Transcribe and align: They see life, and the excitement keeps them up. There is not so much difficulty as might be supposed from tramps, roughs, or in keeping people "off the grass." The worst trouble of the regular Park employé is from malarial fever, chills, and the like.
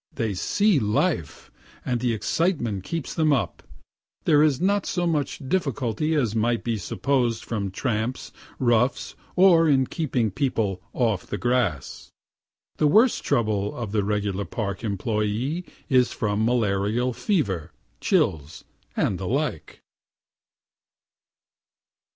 They 0.15 0.33
see 0.33 0.79
life, 0.79 1.51
and 1.85 1.99
the 1.99 2.11
excitement 2.11 2.83
keeps 2.83 3.13
them 3.13 3.31
up. 3.31 3.61
There 4.23 4.41
is 4.41 4.59
not 4.59 4.87
so 4.87 5.05
much 5.05 5.39
difficulty 5.47 6.15
as 6.15 6.33
might 6.35 6.63
be 6.63 6.79
supposed 6.79 7.45
from 7.45 7.69
tramps, 7.69 8.31
roughs, 8.57 9.13
or 9.35 9.69
in 9.69 9.85
keeping 9.85 10.31
people 10.31 10.81
"off 10.91 11.27
the 11.27 11.37
grass." 11.37 12.09
The 12.77 12.87
worst 12.87 13.23
trouble 13.23 13.75
of 13.75 13.91
the 13.91 14.03
regular 14.03 14.43
Park 14.45 14.79
employé 14.79 15.65
is 15.87 16.11
from 16.13 16.43
malarial 16.43 17.13
fever, 17.13 17.71
chills, 17.99 18.63
and 18.97 19.19
the 19.19 19.27
like. 19.27 19.83